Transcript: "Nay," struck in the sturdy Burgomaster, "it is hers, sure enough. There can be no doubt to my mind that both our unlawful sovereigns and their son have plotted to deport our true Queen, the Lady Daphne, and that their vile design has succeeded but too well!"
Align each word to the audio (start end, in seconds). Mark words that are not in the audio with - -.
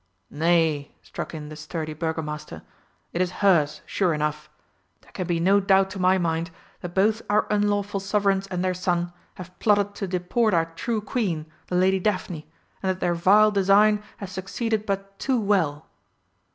"Nay," 0.31 0.95
struck 1.03 1.31
in 1.35 1.49
the 1.49 1.55
sturdy 1.55 1.93
Burgomaster, 1.93 2.63
"it 3.13 3.21
is 3.21 3.29
hers, 3.45 3.81
sure 3.85 4.15
enough. 4.15 4.49
There 5.01 5.11
can 5.11 5.27
be 5.27 5.39
no 5.39 5.59
doubt 5.59 5.91
to 5.91 5.99
my 5.99 6.17
mind 6.17 6.49
that 6.79 6.95
both 6.95 7.21
our 7.29 7.45
unlawful 7.51 7.99
sovereigns 7.99 8.47
and 8.47 8.65
their 8.65 8.73
son 8.73 9.13
have 9.35 9.59
plotted 9.59 9.93
to 9.93 10.07
deport 10.07 10.55
our 10.55 10.73
true 10.73 11.01
Queen, 11.01 11.45
the 11.67 11.75
Lady 11.75 11.99
Daphne, 11.99 12.49
and 12.81 12.89
that 12.89 12.99
their 12.99 13.13
vile 13.13 13.51
design 13.51 14.01
has 14.17 14.31
succeeded 14.31 14.87
but 14.87 15.19
too 15.19 15.39
well!" 15.39 15.85